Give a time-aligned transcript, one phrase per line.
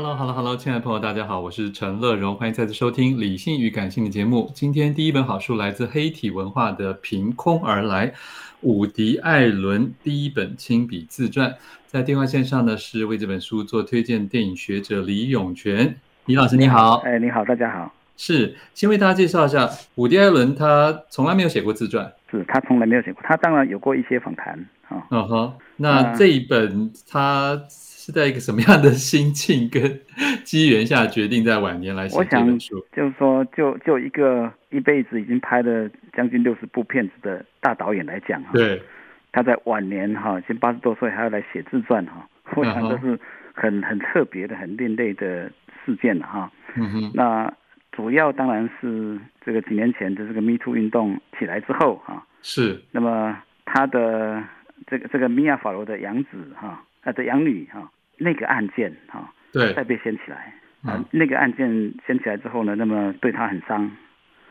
[0.00, 4.48] Hello，亲爱的朋友，大家好，我是陈乐荣，欢迎再次收听《理性与感性》的节目。
[4.54, 8.06] 今天第一本好书来自黑体文化的《凭空而来》，
[8.60, 11.52] 伍迪·艾伦第一本亲笔自传。
[11.88, 15.96] 在电话线上呢，是为这本书做推荐电影学者李永泉。
[16.26, 17.92] 李老师你好，哎，你好，大家好。
[18.16, 24.54] 是，先为大家介绍一下伍迪·艾伦，他从来没有写过自传，是他从来没有写过，他当然有过一些访谈
[24.88, 25.04] 啊。
[25.10, 27.60] 嗯哼，那这一本他。
[28.08, 30.00] 是在一个什么样的心境跟
[30.42, 32.82] 机缘下决定在晚年来写这本书？
[32.96, 38.80] 就是说，就就一个一辈子已经拍了将近六十部片子的大导演来讲，对，
[39.30, 43.20] 他在晚年哈，已经八十多岁还要来写自传哈， 我想这是
[43.52, 45.52] 很很特别的、很另类的
[45.84, 46.50] 事件哈。
[46.76, 47.52] 嗯哼，那
[47.92, 52.82] 主要当然是这个几年前的这个 Me Too 运动起来之后哈，是。
[52.90, 54.42] 那么他的
[54.86, 57.90] 这个这个米亚法罗的养子哈，他的养女哈。
[58.18, 60.52] 那个案件哈，对，再被掀起来，
[60.82, 61.68] 啊，那个案件
[62.06, 63.90] 掀起来之后呢，那么对他很伤，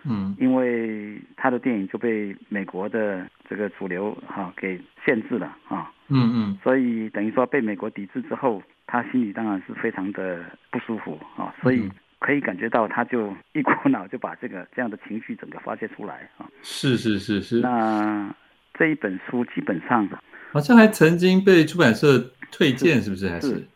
[0.03, 10.39] 嗯，因为他的电影就被美国的这个主流哈给限制了啊，嗯嗯，所以等于说被美国抵制之后，他心里当然是非常的
[10.71, 11.89] 不舒服啊，所以
[12.19, 18.33] 可以感觉到他就一股脑就把这个这样的情绪整个发泄出来啊，是是是是，那
[18.73, 20.07] 这一本书基本上
[20.51, 22.31] 好像还曾经被出版社。
[22.49, 23.47] 推荐是不是还是？
[23.49, 23.67] 是，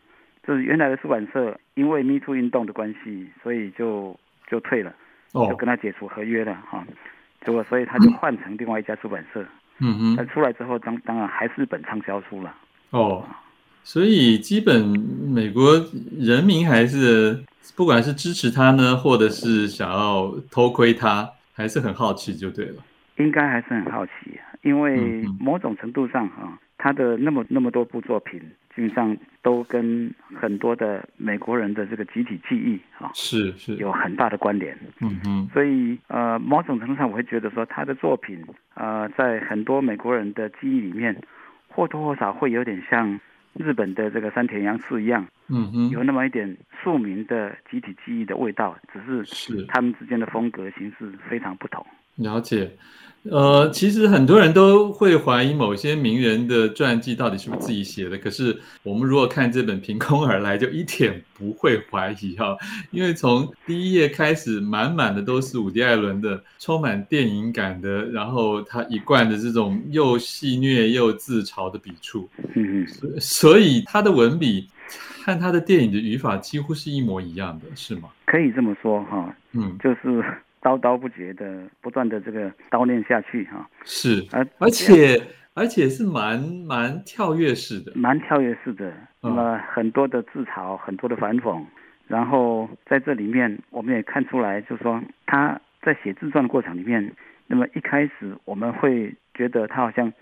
[0.46, 4.18] 就是原来的出版社因为 Me Too 运动的关系，所以就
[4.50, 4.92] 就退了，
[5.34, 6.82] 就跟他解除合约了哈。
[7.44, 9.44] 结果所以他就换成另外一家出版社。
[9.78, 10.16] 嗯哼。
[10.16, 12.54] 他出来之后，当当然还是本畅销书了。
[12.90, 13.22] 哦。
[13.84, 15.74] 所以基本美国
[16.18, 17.44] 人民还是
[17.76, 22.76] 不管是支持他呢，或者是想要偷窥他，还是很好奇就对了。
[23.22, 24.12] 应该还是很好奇，
[24.62, 28.40] 因为某种程度上哈，他的那么那么多部作品。
[28.74, 34.74] 基本上都跟很多的美国人的这个集体记忆啊，是是有很大的关联。
[35.02, 41.14] 嗯嗯，所以呃，某种程度上我会觉得说，他的作品呃，在很多美国人的记忆里面，
[41.68, 43.20] 或多或少会有点像
[43.52, 51.84] 日本的这个山田洋次一样，嗯嗯，有那么一点庶民的集体记忆的味道，只是是他们之间的风格形式非常不同。
[52.16, 52.70] 了解。
[53.30, 58.18] 呃，其实很多人都会怀疑某些名人的传记到底是不是自己写的。
[58.18, 62.56] 可是我们如果看这本《凭空而来》，就一点不会怀疑哈，
[62.90, 72.28] 因为从第一页开始，满满的都是伍迪·艾伦的充满电影感的，然后他一贯的这种又戏谑又自嘲的笔触。
[72.54, 74.68] 嗯嗯，所以他的文笔
[75.24, 78.08] 和他的电影的语法几乎是一模一样的，是吗？
[78.24, 80.24] 可以这么说哈，嗯，就是。
[80.62, 85.20] 滔滔不绝的，不断的这个叨念下去哈，是，而而且
[85.54, 88.92] 而且是蛮蛮跳跃式的，蛮跳跃式的。
[89.20, 91.62] 那么很多的自嘲，很多的反讽，
[92.06, 97.12] 然后在这里面我们也看出来，就是说他在写自传的过程里面，
[97.48, 100.12] 那么一开始我们会觉得他好像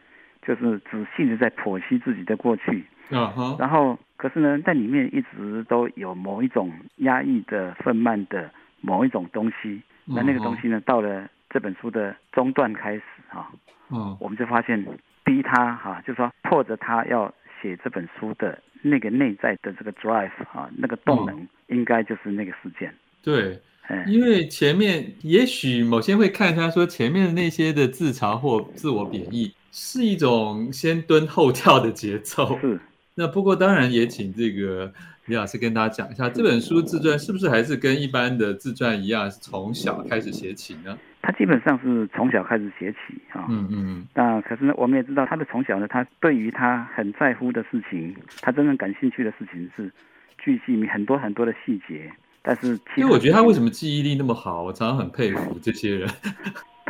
[0.40, 8.50] 就是仔细的在剖析自己的过去，啊然后可是呢，在里面一直都有某一种压抑的、愤懑的
[8.80, 9.82] 某一种东西。
[10.14, 10.80] 那那个东西呢？
[10.80, 13.50] 到了这本书的中段开始哈，
[13.90, 14.84] 嗯，我们就发现
[15.24, 22.92] 逼他哈，就是说迫着他要写这本书的那个内在的这个 drive 啊，那个动能，应该就是那个事件。
[23.22, 23.60] 对，
[24.06, 32.58] 因为前面也许某些会看他说前面的那些的自嘲或自我贬义，是一种先蹲后跳的节奏。
[32.60, 32.80] 是。
[33.16, 34.90] 那不过当然也请这个
[35.30, 40.98] 李老师跟大家讲一下，这本书自传是不是还是跟一般的自传一样，是从小开始写起呢？
[41.22, 42.98] 他基本上是从小开始写起
[43.32, 43.46] 啊。
[43.48, 44.06] 嗯嗯嗯。
[44.14, 49.90] 那可是呢，我们也知道他的从小呢，他对于他很在乎的事情，他真正感兴趣的事情是
[50.36, 52.10] 巨细很多很多的细节。
[52.42, 56.08] 但是其实，因为我觉得他为什么记忆力那么好，我常常很佩服这些人。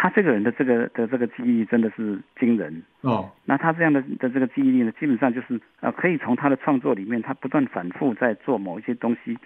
[0.02, 3.30] 他这个人的这个的这个记忆力真的是惊人哦。
[3.44, 9.36] 那他这样的的这个记忆力呢，基本上就是呃，可以从他的创作里面，他不断反复在做某一些东西，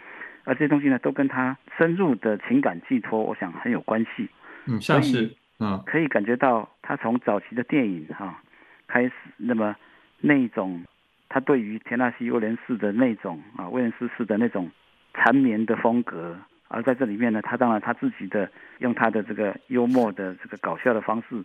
[0.45, 4.29] 而这些东西呢，都跟他深入的情感寄托，我想很有关系。
[4.67, 5.29] 嗯，像是
[5.59, 8.41] 嗯，可以感觉到他从早期的电影哈、啊、
[8.87, 9.75] 开始，那么
[10.21, 10.85] 那一种
[11.29, 14.71] 他对于田纳西·威廉斯的那种啊，威廉斯式的那种
[15.15, 16.39] 缠绵的风格。
[16.69, 21.43] 而在这里面呢，他当然他自己的用他的这个幽默的这个搞笑的方式，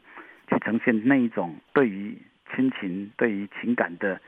[0.48, 2.18] 去呈现那一种对于
[2.56, 4.20] 亲情、对于情感的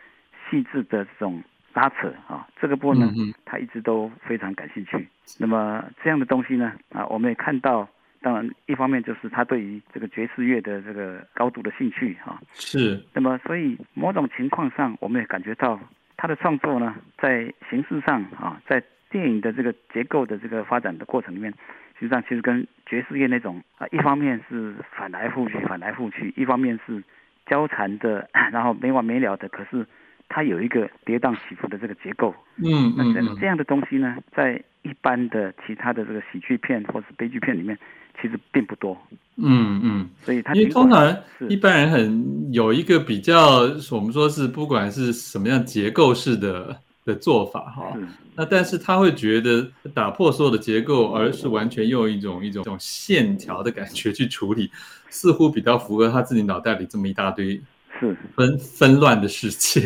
[0.50, 1.42] 细致的这种
[1.74, 3.12] 拉扯啊，这个部分呢，
[3.46, 5.08] 他一直都非常感兴趣。
[5.40, 7.88] 那么这样的东西呢，啊，我们也看到，
[8.22, 13.02] 当然一方面就是他对于这个爵士乐的这个高度的兴趣啊，是。
[13.14, 15.80] 那么所以某种情况上，我们也感觉到
[16.18, 21.52] 他的创作呢，在形式上啊，在电影的这个结构的这个发展的过程里面，
[22.00, 27.04] 实际上其实跟爵士乐那种啊，一方面是反来覆去，反来覆去，一方面是
[27.46, 29.50] 交缠的， 然后没完没了的。
[29.50, 29.86] 可是
[30.30, 32.34] 它有一个跌宕起伏的这个结构。
[32.56, 33.14] 嗯嗯。
[33.14, 37.78] 那这样的东西呢，在一般的其他的这个喜剧片或是悲剧片里面，
[38.22, 38.98] 其实并不多。
[39.36, 40.10] 嗯嗯。
[40.22, 41.16] 所以它因为通常
[41.50, 43.60] 一般人很有一个比较，
[43.92, 46.80] 我们说是不管是什么样结构式的。
[47.04, 47.98] 的做法哈，
[48.36, 54.70] 那但是他会觉得打破所有的结构，而是完全用一种一种一种线条的感觉去处理，
[55.10, 57.60] 似乎比较符合他自己脑袋里这么一大堆
[58.00, 59.82] 是纷纷乱的世界。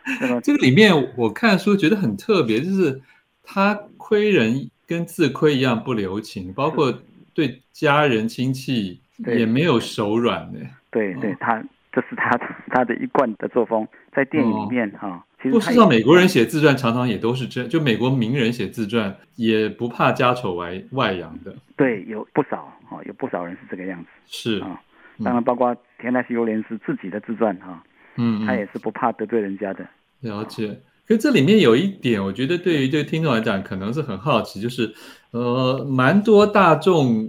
[0.44, 3.00] 这个里面我看书觉得很特别，就是
[3.42, 6.92] 他亏人跟自亏一样不留情，包括
[7.32, 10.58] 对家人亲戚也没有手软的。
[10.90, 15.24] 对对，他这是他他的一贯的作风，在电影里面哈。
[15.44, 21.54] 不知道美国人写自传常常也都是这样，就美国名人写自传也不怕家丑外外扬的。
[21.76, 24.08] 对，有不少啊，有不少人是这个样子。
[24.26, 24.78] 是啊，
[25.24, 27.82] 当然包括田纳西·尤连斯自己的自传哈，
[28.16, 29.86] 嗯，他也是不怕得罪人家的。
[30.20, 30.78] 了解，
[31.08, 34.92] 可这里面有一点，我觉得对于这个听众来讲可能是很好奇，就是
[35.30, 37.26] 呃，蛮多大众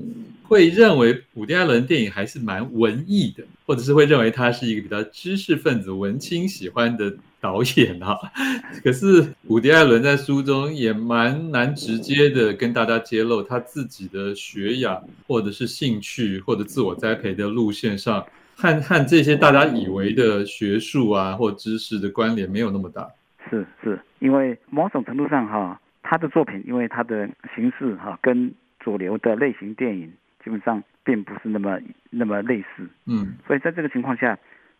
[0.51, 7.15] 会认为伍迪·艾伦电影还是蛮文艺的，或者是会认为他是一个比较知识分子、文青喜欢的。
[7.41, 8.15] 导演哈、
[8.85, 18.23] 可是伍迪·艾伦在书中也蛮难直接的跟大家揭露他自己的学养，或者是兴趣，或者自我栽培的路线上，
[18.55, 23.09] 和和这些大家以为的学术啊或知识的关联没有那么大。
[23.49, 31.79] 是是，因为某种程度上哈，他的作品因为他的形式哈，跟主流的类型电影基本上并不是那么
[32.09, 32.87] 那么类似。
[33.05, 34.37] 嗯，所以在这个情况下。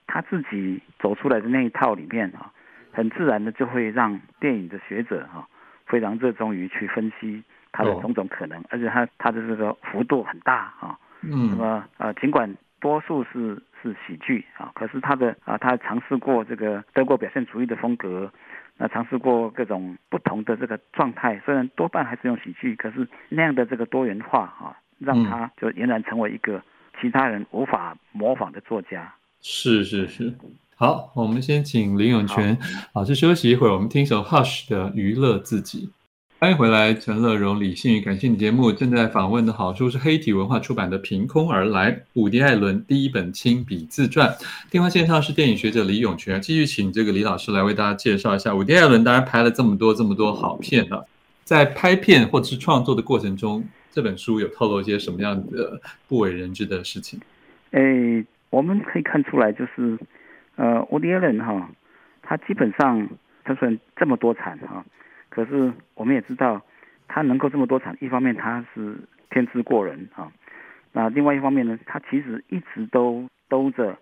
[0.08, 2.52] 他自己走出来的那一套里面啊，
[2.92, 5.48] 很自然的就会让电影的学者哈
[5.86, 7.42] 非常热衷于去分析
[7.72, 11.00] 他的种种可能，而且他他的这个幅度很大啊。
[11.22, 11.52] 嗯。
[11.52, 18.30] 那么呃，尽管多数是是喜剧啊，可是他的啊，他尝试过这个德国表现主义的风格，
[18.78, 26.62] 那尝试过各种不同的这个状态，虽然多半还是用喜剧，可是那样的这个多元化啊，让他就俨然成为一个
[27.02, 29.14] 其他人无法模仿的作家。
[29.42, 30.34] 是是是，
[30.76, 32.58] 好，我们先请林永泉
[32.94, 35.90] 老师休息一会儿，我们听首 Hush 的娱乐自己。
[36.40, 44.36] 欢迎回来，陈乐融理性与感性的节目正在访问的好书是黑体文化出版的《凭空而来》，伍迪·艾伦第一本亲笔自传。
[44.72, 49.04] 电话线上是电影学者李永泉，继续请这个李老师来为大家介绍一下伍迪·艾伦。
[49.04, 51.08] 当然拍了这么多这么多好片了，
[51.44, 57.20] 在拍片或者是创作的过程中，这本书有透露一些什么样的不为人知的事情？
[57.72, 58.26] 诶。
[58.52, 59.98] 我们可以看出来，就是，
[60.58, 61.70] 呃，伍迪·艾伦哈，
[62.22, 63.08] 他基本上
[63.46, 64.84] 他虽然这么多产哈，
[65.30, 66.62] 可是我们也知道，
[67.08, 68.98] 他能够这么多产，一方面他是
[69.30, 70.30] 天资过人啊，
[70.92, 73.98] 那另外一方面呢，他其实一直都兜着，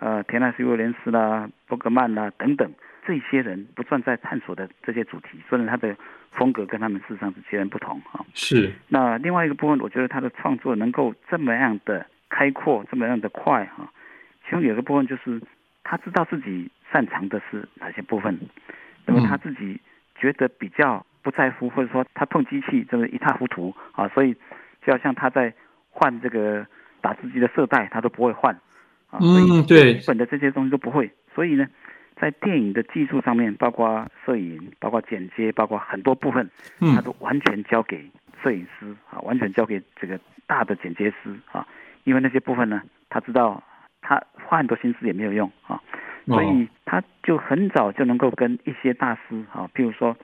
[0.00, 2.70] 呃，田纳西·威廉斯啦、伯格曼啦等等
[3.06, 5.96] 这些人不断在探索的这些主题，虽然他的
[6.36, 8.24] 风格跟他们事实上是截然不同啊。
[8.34, 8.72] 是。
[8.88, 13.90] 那另外一个部分，我觉得他的创作能够这么样的开阔，这么样的快哈。
[14.44, 15.40] 其中有一个部分就是，
[15.82, 18.38] 他知道自己擅长的是哪些部分，
[19.06, 19.80] 那么他自己
[20.16, 24.34] 觉得比较不在乎，或者说他碰机器真的一塌糊涂啊，所以
[24.84, 25.52] 就好像他在
[25.90, 26.66] 换这个
[27.00, 28.54] 打字机的色带，他都不会换
[29.10, 31.10] 啊，所以对，基本的这些东西都不会。
[31.34, 31.66] 所以呢，
[32.16, 36.48] 在电影的技术上面，包括摄影、包括剪接、包括很多部分，
[36.94, 38.08] 他都完全交给
[38.42, 41.66] 摄影师啊，完全交给这个大的剪接师啊，
[42.04, 42.80] 因为那些部分呢，
[43.10, 43.62] 他知道
[44.00, 45.80] 他花很多心思也没有用啊，
[46.26, 50.16] 所以他就很早就能够跟一些大师啊，譬如说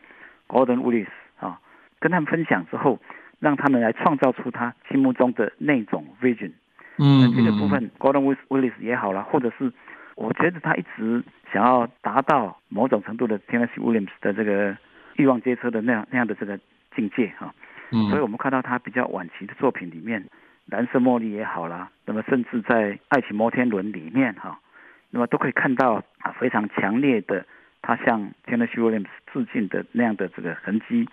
[0.47, 1.09] Gordon Willis
[1.41, 1.61] 啊，
[1.99, 3.01] 跟他们分享之后，
[3.41, 6.53] 让他们来创造出他心目中的那种 vision。
[6.99, 9.73] 嗯，这个部分 Gordon Willis 也好了，或者是。
[10.21, 14.77] 我觉得他一直想要达到某种程度的 Tennessee Williams 的这个
[15.17, 16.61] 欲望街车的那样那样的这个
[16.95, 17.55] 境界哈，
[17.91, 20.23] 嗯，所以我们看到他比较晚期的作品里面，
[20.67, 24.61] 蓝色茉莉也好啦，那么甚至在爱情摩天轮里面哈，
[25.09, 27.47] 那么都可以看到啊非常强烈的
[27.81, 31.09] 他向 Tennessee Williams 致敬的那样的这个痕迹，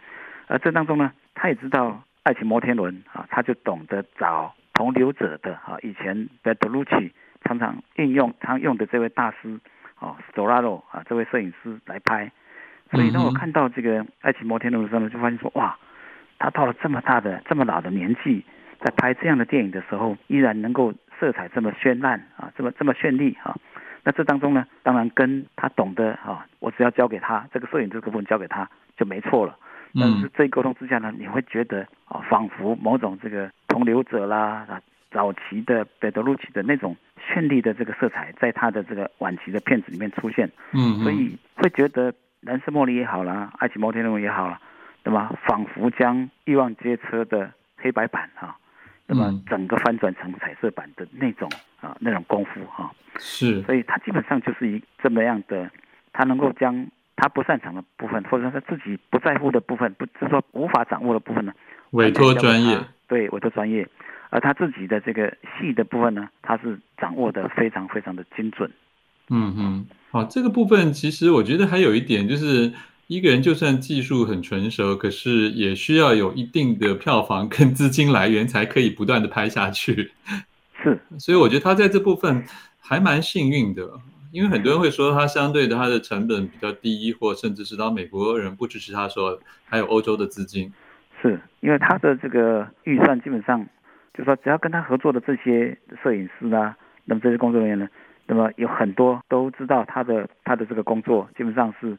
[0.47, 7.11] 而这当中呢，他也知道爱情摩天轮啊，他就懂得找同流者的啊，以前 Bertolucci
[7.43, 9.59] 常常运用常用的这位大师，
[9.99, 12.31] 哦，Storaro 啊，这位摄影师来拍，
[12.91, 15.77] 所以当我看到这个《爱情摩天轮》的时候呢，就发现说，哇，
[16.39, 18.43] 他到了这么大的、这么老的年纪，
[18.79, 23.55] 在拍这样的电影的时候，依然能够色彩这么绚烂啊，这么这么绚丽啊。
[24.03, 29.57] 那这当中呢，当然跟他懂得啊，我只要交给他这个摄影这个部分交给他就没错了。
[29.99, 34.81] 但是这一沟通之下呢，你会觉得啊，仿佛某种这个同流者啦啊。
[35.17, 44.61] 早期的贝德鲁奇的那种绚丽的这个色彩，在他的这个晚期的片子里面出现，嗯，所以会觉得蓝色茉莉也好啦，爱情摩天轮也好啦，
[45.01, 45.33] 对吧？
[45.47, 48.55] 仿佛将欲望街车的黑白版哈、啊，
[49.07, 51.49] 那么整个翻转成彩色版的那种
[51.81, 55.67] 啊那种功夫哈、啊，是，所以他基本上就是一这么样的，
[56.13, 61.51] 他能够将他不擅长的部分，或者说他自己不在乎的部分，不就是说无法掌握的部分呢，
[61.89, 63.87] 委托专业，对，委托专业。
[64.29, 68.69] 而他自己的这个戏的部分呢，他是掌握的非常非常的精准。
[69.29, 72.71] 嗯嗯，好，这个部分其实我觉得还有一点，就是
[73.07, 80.11] 一个人就算技术很纯熟，可是也需要有一定的票房跟资金来源，才可以不断的拍下去。
[80.83, 82.45] 是， 所以我觉得他在这部分
[82.79, 83.89] 还蛮幸运的，
[84.31, 90.71] 因为很多人会说他相对的他的成本比较低，或甚至是当美国人不支持他说，还有欧洲的资金。
[91.21, 93.65] 是因为他的这个预算基本上。
[94.17, 97.87] 就是说，只要跟他合作的这些摄影师啊，那么这些工作人员呢，
[98.25, 101.95] 那么有很多都知道他的他的这个工作基本上是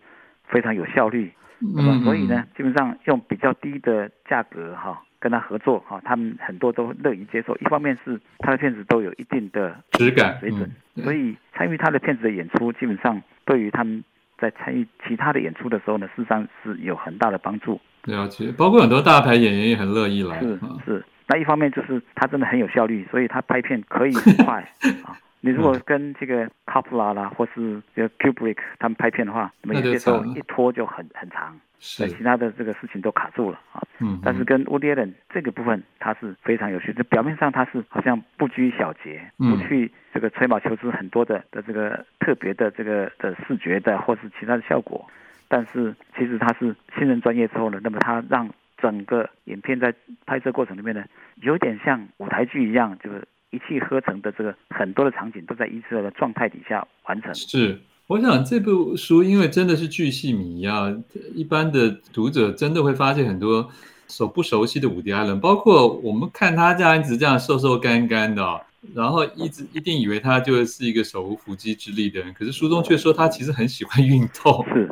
[0.48, 7.56] 非常有效率，那么所以呢，基本上用比较低的价格哈跟他合作哈，他们很多都乐于接受。
[7.58, 10.68] 一方面是他的片子都有一定的质感水准，
[11.04, 14.02] 所以参与他的片子的演出，基本上对于他们
[14.36, 17.80] 在参与其他的演出的时候呢，事实上是有很大的帮助。
[18.06, 20.40] 了解，包括很多大牌演员也很乐意来。
[20.40, 21.04] 是是。
[21.28, 24.66] 那一方面就是他真的很有效率，所以他拍片可以很快
[25.04, 25.14] 啊。
[25.40, 33.80] 你如果跟这个 Coppola 啦，或是这个 Kubrick 他们拍片的话，那么有些时候一拖就很很长，是其他的这个事情都卡住了啊。
[34.00, 34.18] 嗯。
[34.24, 36.92] 但是跟 Woody Allen 这个部分，他是非常有趣。
[36.94, 45.08] 就表面上他是好像不拘小节，不去这个吹毛求疵很多的的这个特别的这个的视觉的或是其他的效果，
[45.46, 48.48] 但是其实他是新人专业之后呢，那么他让。
[48.80, 49.94] 整个影片在
[50.24, 51.04] 拍摄过程里面呢，
[51.42, 57.34] 有点像舞台剧一样，就是一气呵成的这个很多的场景都在一次的状态底下完成。
[57.34, 60.94] 是，我想这部书因为真的是巨细靡遗啊，
[61.34, 63.68] 一般的读者真的会发现很多
[64.06, 68.60] 所不熟悉的伍迪·艾伦，包括我们看他这样一直这样瘦瘦干干的，哦，
[68.94, 74.64] 然后一直一定以为他就是一个手无缚鸡之力的人，可是书中却说他其实很喜欢运动。
[74.68, 74.88] 是。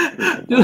[0.48, 0.56] 就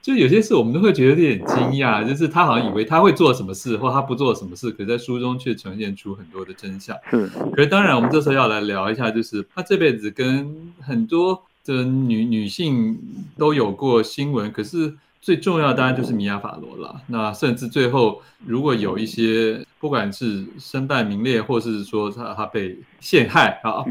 [0.00, 6.96] 就有些事我们都会觉得有点惊讶，就是他好像以为他会做什么事，或他不做什么事，可在书中却呈现出很多的真相。
[7.10, 12.98] 是，可是当然，我们这时候要来聊一下，就是他这辈子跟很多的女女性
[13.36, 14.94] 都有过新闻，可是。
[15.18, 17.00] 最重要的当然就是米娅法罗了。
[17.08, 23.84] 那甚至最后，如果有一些不管是身败名裂，或是说他他被陷害啊，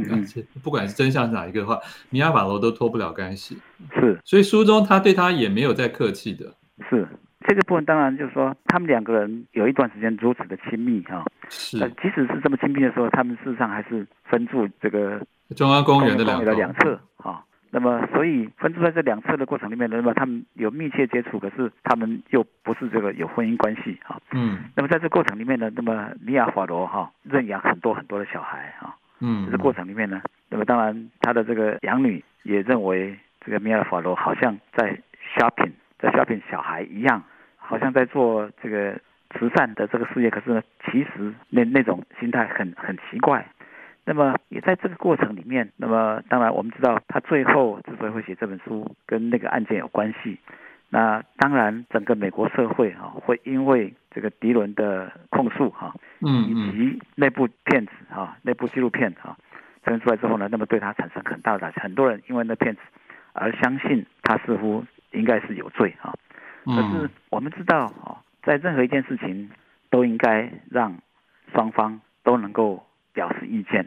[0.61, 3.57] 不管是真相是哪一个的话，米亚法罗都脱不了干系。
[3.93, 6.53] 是，所以书中他对他也没有再客气的。
[6.89, 7.07] 是
[7.47, 11.25] 这个部分，当然就是说他们两个人有一段时间如此的亲密哈。
[11.47, 15.25] 是，即使是这么亲密的时候，他们事实上还是分住这个
[15.55, 17.41] 中央公园的两两侧哈。
[17.71, 24.17] 那么，所以分住在这两侧的过程里面，那么他们有密切接触，可是他们又不是这个有婚姻关系啊。
[24.31, 24.59] 嗯。
[24.75, 28.95] 那么在这过程里面呢，那么米亚法罗哈认养很多很多的小孩啊。
[29.19, 29.45] 嗯。
[29.45, 34.97] 这个过程里面呢，那么当然他的这个养女也认为这个米亚法罗好像在
[35.35, 37.21] shopping，在 shopping 小孩一样，
[37.57, 38.97] 好像在做这个
[39.31, 40.29] 慈善的这个事业。
[40.29, 43.45] 可是呢，其实那那种心态很很奇怪。
[44.05, 50.37] 那么也在这个过程里面，那么当然我们知道他最后之所以会写这本书，跟那个案件有关系。
[50.89, 59.35] 那当然，整个美国社会哈会因为这个迪伦的控诉哈，嗯，以及那部片子哈，那部纪录片哈
[59.83, 61.79] 呈现出来之后呢，那么对他产生很大的打击。
[61.79, 62.81] 很多人因为那片子
[63.33, 66.13] 而相信他似乎应该是有罪哈。
[66.65, 69.49] 可是我们知道哈，在任何一件事情
[69.89, 70.95] 都应该让
[71.51, 73.85] 双方都能够表示意见。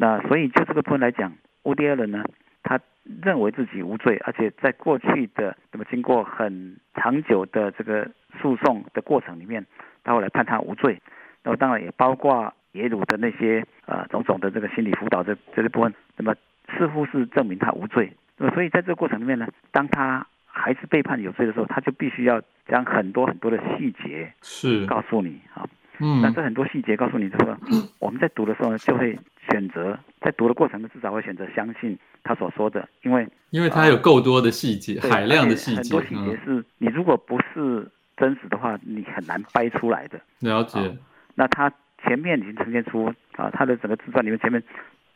[0.00, 1.32] 那所以就这个部分来讲，
[1.64, 2.24] 乌迪·艾伦呢，
[2.62, 2.80] 他
[3.22, 8.08] 认为自己无罪，而且在过去的那么经过很长久的这个
[8.40, 9.66] 诉讼的过程里面，
[10.04, 11.02] 他后来判他无罪。
[11.42, 16.34] 那么当然也包括耶鲁的那些呃种种的这个心理辅导的这个部分，那么
[16.76, 18.12] 似乎是证明他无罪。
[18.36, 25.66] 那么所以在这个过程里面呢，当他还是被判有罪的时候，他就必须要将很多很多的细节是告诉你啊。
[26.00, 27.56] 嗯，那这很多细节告诉你之后，
[27.98, 29.18] 我们在读的时候呢，就会
[29.50, 40.20] 选择在读的过程中至少会选择相信他所说的，因为因为他有够多的细节，呃、海量的细节，很多细节是、嗯、你如果不是真实的话，你很难掰出来的。
[40.40, 40.78] 了解。
[40.78, 40.92] 啊、
[41.34, 41.72] 那他
[42.04, 44.62] 前面已经呈现出啊，他的整个自传里面前面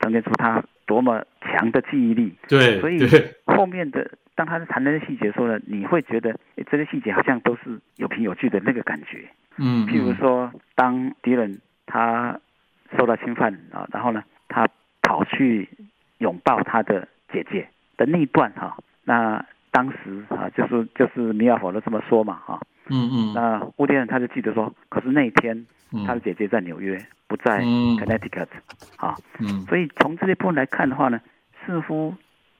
[0.00, 2.34] 呈现出他多么强的记忆力。
[2.48, 2.80] 对。
[2.80, 3.00] 所以
[3.44, 9.28] 后面的当他谈那些细节的时候呢，你会觉得诶这些细节好像都是有凭有据的那个感觉。
[9.58, 12.40] 嗯，譬如说，当敌人他
[12.96, 14.66] 受到侵犯啊，然后呢，他
[15.02, 15.68] 跑去
[16.18, 25.66] 拥抱他的姐姐的那一段哈，那当时啊，就是就是米尔福都这么说嘛哈，嗯嗯，那乌迪恩他就记得说，可是那一天
[26.06, 28.48] 他的姐姐在纽约，不在 Connecticut
[28.96, 31.20] 啊，嗯，所以从这些部分来看的话呢，
[31.66, 32.14] 似乎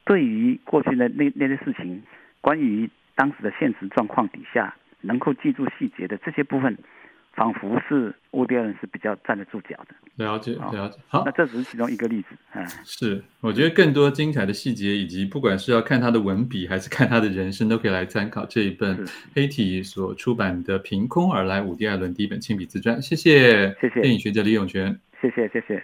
[0.05, 2.03] 对于过去的那那些事情，
[2.41, 4.75] 关于当时的现实状况底下。
[5.05, 6.79] 能够记住细节的这些部分，
[7.35, 9.95] 仿佛是乌迪恩是比较站得住脚的。
[10.17, 10.99] 了解，了解。
[11.09, 12.29] 好，那这只是其中一个例子。
[12.55, 23.01] 嗯，是，我觉得更多精彩的细节，以及不管是要看他的文笔，还是看他的人生，都可以来参考这一本黑体所出版的《凭空而来：伍迪·艾伦》第一本亲笔自传。
[23.01, 25.01] 谢谢，谢谢电影学者李永泉。
[25.21, 25.83] 谢谢，谢谢。